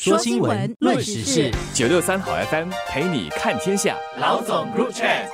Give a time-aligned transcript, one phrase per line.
[0.00, 3.96] 说新闻，论时事，九六三好 FM 陪你看天下。
[4.20, 5.26] 老总 Group Chat。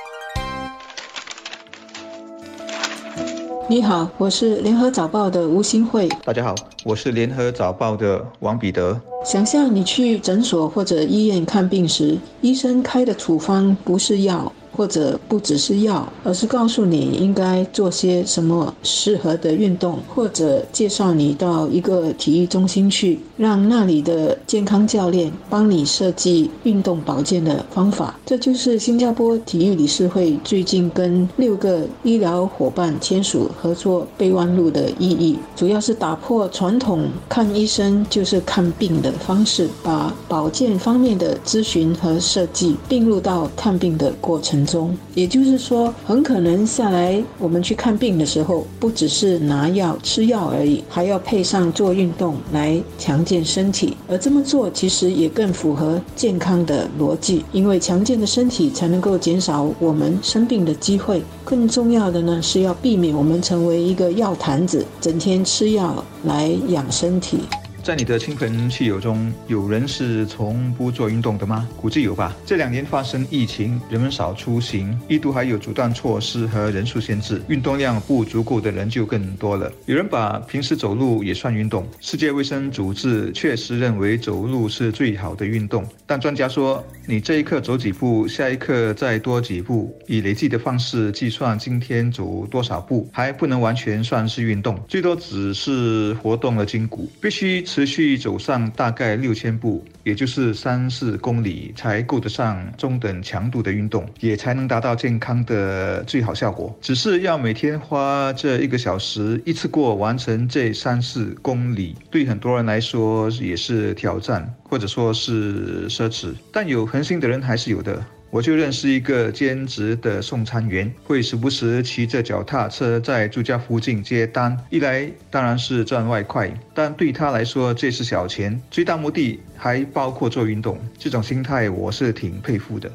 [3.69, 6.09] 你好，我是联合早报的吴新慧。
[6.23, 8.99] 大家好，我是联合早报的王彼得。
[9.23, 14.51] 想象你去诊所或者医院看病时，医生开的处方不是药。
[14.75, 28.19] 或者不只是药，而是告诉你应该做些什么适合的运动，或者介绍你到一个体育中心去，让那里的健康教练帮你设计运动保健的方法。
[28.25, 44.64] 这就是新加坡体育理事会最近跟六个医疗伙伴签署合作备忘录的意义，主要是打破传统看医生就是看病的方式，把保健方面的咨询和设计并入到看病的过程。
[44.65, 53.95] 中，也就是说，很可能下来我们去看病的时候，不只是拿药吃药而已，还要配上做运动来强健身体。
[54.07, 61.21] 而这么做其实也更符合健康的逻辑，因为强健的身体才能够减少我们生病的机会。
[61.43, 67.39] 更重要的呢，是要避免我们成为一个药坛子，整天吃药来养身体。
[67.85, 71.69] 在你的亲朋戚友中，有人是从不做运动的吗？
[71.77, 72.35] 估计有吧。
[72.43, 79.71] 这两年发生疫情，人们少出行，一度还有阻断措施和人数限制，运动量不足够的人就更多了。
[79.85, 81.87] 有人把平时走路也算运动。
[82.01, 97.63] 世界卫生组织确实认为走路是最好的运动，但专家说，你这一刻走几步，下一刻再多几步，以累计的方式计算今天走多少步，还不能完全算是运动，最多只是活动了筋骨，必须。
[97.75, 106.73] 持续走上大概六千步，也就是三四公里，才够得上中等强度的运动，也才能达到健康的最好效果。
[106.79, 116.29] 只是要每天花这一个小时一次过完成这三四公里，对很多人来说也是挑战，或者说是奢侈。
[116.53, 118.01] 但有恒心的人还是有的。
[118.29, 124.57] 我就认识一个兼职的送餐员，会时不时骑着脚踏车在住家附近接单。
[124.69, 130.77] 一来当然是赚外快，但对他来说这是小钱，最大目的还包括做运动。
[130.97, 132.91] 这种心态我是挺佩服的。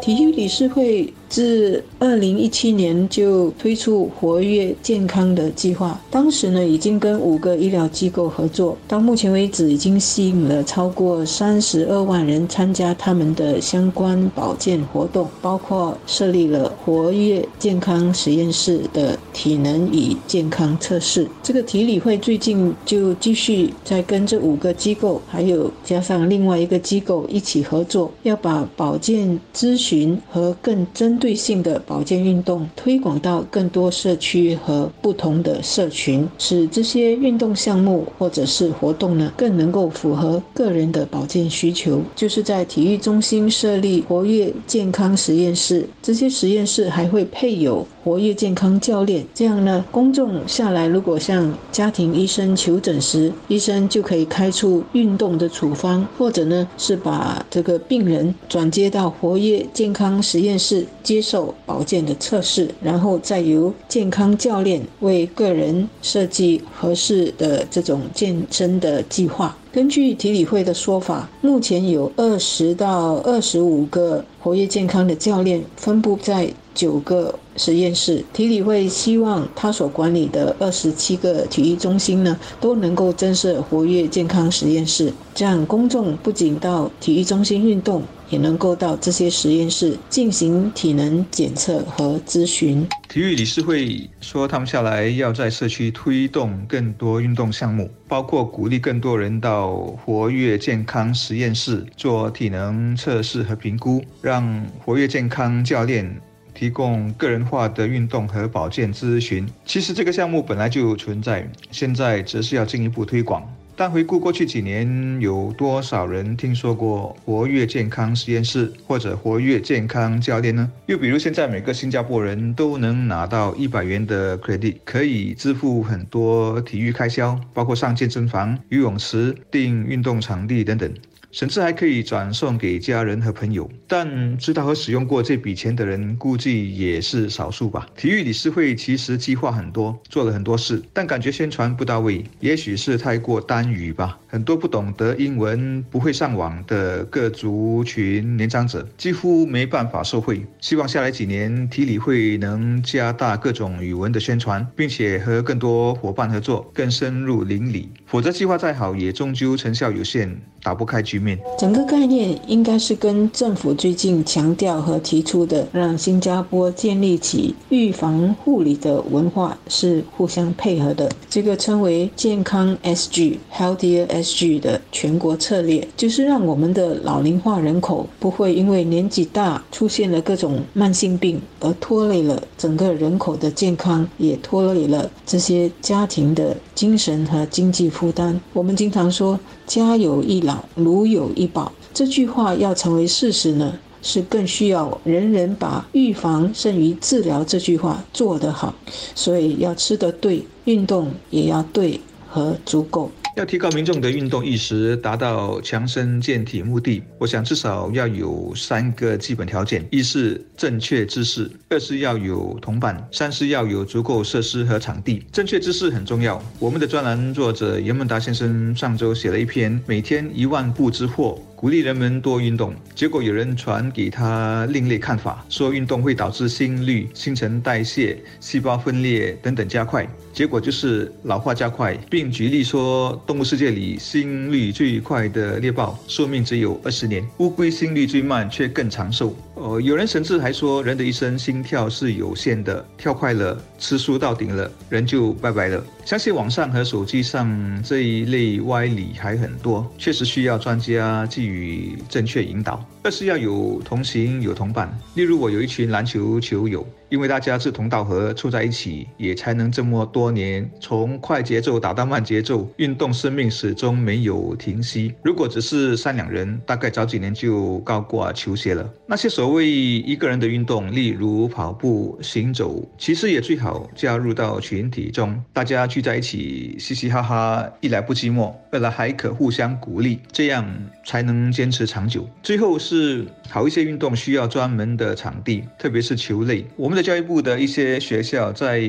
[0.00, 1.12] 体育理事会。
[1.28, 21.28] 自二零一七年就推出活跃健康的计划，当时呢已经跟五个医疗机构合作，到目前为止已经吸引了超过三十二万人参加他们的相关保健活动，包括设立了活跃健康实验室的体能与健康测试。
[21.42, 31.17] 这个体理会最近就继续在跟这五个机构，还有加上另外一个机构一起合作，要把保健咨询和更真。
[31.18, 42.00] 对性的保健运动推广到更多社区和不同的社群，使这些运动项目或者是活动呢，更能够符合个人的保健需求。
[42.14, 49.24] 就是在体育中心设立活跃健康实验室，这些实验室还会配有活跃健康教练。
[49.34, 60.86] 这样呢，公众下来如果向家庭医生求诊时，医生就可以开出运动的处方，或者呢是把这个病人转接到活跃健康实验室。
[61.08, 69.56] 接受保健的测试，然后再由健康教练为个人设计合适的这种健身的计划。
[69.72, 78.24] 根据体理会的说法，目前有二十到二十五个活跃健康的教练分布在九个实验室。
[78.32, 88.02] 体理会希望他所管理的二十七个体育中心呢，都能够增设活跃健康实验室，这样公众不仅到体育中心运动。
[88.30, 92.86] 也能够到这些实验室进行体能检测和咨询。
[93.08, 99.74] 体育理事会说，他们下来要在社区推动更多运动项目，包括鼓励更多人到
[100.04, 106.14] 活跃健康实验室做体能测试和评估，让活跃健康教练
[106.58, 109.46] 提供个人化的运动和保健咨询。
[109.64, 113.48] 其实这个项目本来就存在，现在只是要进一步推广。
[113.76, 120.68] 但回顾过去几年，有多少人听说过活跃健康实验室或者活跃健康教练呢？
[120.86, 130.92] 又比如现在每个新加坡人都能拿到一百元的 credit，可以支付很多体育开销，包括上健身房、游泳池、订运动场地等等。
[131.30, 137.86] 甚至还可以转送给家人和朋友，但知道和使用过这笔钱的人估计也是少数吧。
[137.96, 144.18] 体育理事会其实计划很多，做了很多事，但感觉宣传不到位，也许是太过单语吧。
[144.30, 150.44] 很多不懂得英文、不会上网的各族群年长者几乎没办法受惠。
[150.60, 157.90] 希望下来几年，体理会能加大各种语文的宣传，并且和更多伙伴合作，更深入邻里。
[158.06, 160.38] 否则计划再好，也终究成效有限。
[160.62, 161.38] 打不开局面。
[161.58, 171.10] 整个概念应该是跟政府最近强调和提出的，让新加坡建立起预防护理的文化是互相配合的。
[171.28, 188.40] 这个称为健康 SG（Healthier SG） 的全国策略，就是让我们的老龄化人口不会因为年纪大出现了各种慢性病而拖累了整个人口的健康，也拖累了这些家庭的精神和经济负担。
[188.52, 198.72] 我们经常说“家有一老，如有一宝”，这句话要成为事实呢，是更需要人人把预防胜于治疗这句话做得好。
[199.16, 203.10] 所以要吃得对，运动也要对和足够。
[203.36, 215.22] 要提高民众的运动意识，达到强身健体目的，我想至少要有三个基本条件：一是正确姿势，二是要有同伴，三是要有足够设施和场地。
[215.30, 216.42] 正确姿势很重要。
[216.58, 221.38] 我们的专栏作者严孟达先生上周写了一篇《每天一万步之祸》。
[221.58, 239.34] 鼓励人们多运动，结果有人传给他另类看法，说运动会导致心率、新陈代谢、细胞分裂等等加快，结果就是老化加快，并举例说，动物世界里心率最快的猎豹寿命只有二十年，乌龟心率最慢却更长寿。
[239.60, 245.84] 呃，有人甚至还说，人的一生心跳是有限的，跳快了，吃素到顶了，人就拜拜了。
[246.04, 252.84] 相信网上和手机上这一类歪理还很多，确实需要专家给予正确引导。
[253.02, 265.14] 二是要有同行有同伴，例如我有一群篮球球友，因为大家志同道合，凑在一起，也才能这么多年从快节奏打到慢节奏，运动生命始终没有停息。
[265.22, 268.88] 如果只是三两人，大概早几年就高挂球鞋了。
[269.06, 280.66] 那些所谓一个人的运动，例如跑步、行走，其实也最好加入到群体中，大家聚在一起嘻嘻哈哈，一来不寂寞，二来还可互相鼓励，这样
[281.04, 282.26] 才能坚持长久。
[282.42, 282.78] 最后。
[282.78, 286.64] 是好一些运动需要专门的场地，特别是球类。
[286.76, 288.82] 我们在教育部的一些学校在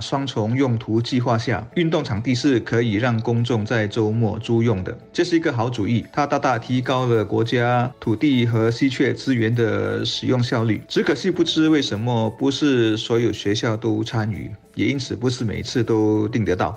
[0.00, 6.04] 双重用途计划下，运动场地是可以让公众在周末租用的，这是一个好主意。
[6.12, 10.82] 它大大提高了国家土地和稀缺资源的使用效率。
[10.88, 16.76] 只可惜不知为什么不是所有学校都参与，也因此不是每次都订得到。